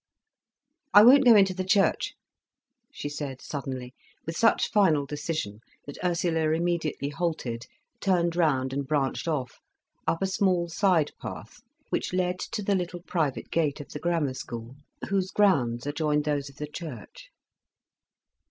"I 0.95 1.03
won't 1.03 1.25
go 1.25 1.35
into 1.35 1.53
the 1.53 1.63
church," 1.63 2.15
she 2.91 3.07
said 3.07 3.39
suddenly, 3.39 3.93
with 4.25 4.35
such 4.35 4.71
final 4.71 5.05
decision 5.05 5.59
that 5.85 5.99
Ursula 6.03 6.53
immediately 6.53 7.09
halted, 7.09 7.67
turned 7.99 8.35
round, 8.35 8.73
and 8.73 8.87
branched 8.87 9.27
off 9.27 9.59
up 10.07 10.23
a 10.23 10.25
small 10.25 10.69
side 10.69 11.11
path 11.21 11.59
which 11.91 12.13
led 12.13 12.39
to 12.39 12.63
the 12.63 12.73
little 12.73 13.03
private 13.03 13.51
gate 13.51 13.79
of 13.79 13.89
the 13.89 13.99
Grammar 13.99 14.33
School, 14.33 14.73
whose 15.09 15.29
grounds 15.29 15.85
adjoined 15.85 16.25
those 16.25 16.49
of 16.49 16.55
the 16.55 16.65
church. 16.65 17.29